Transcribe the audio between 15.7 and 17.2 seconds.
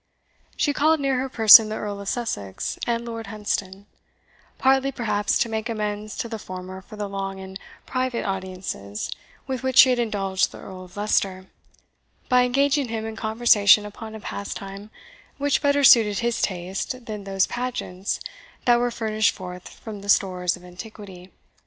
suited his taste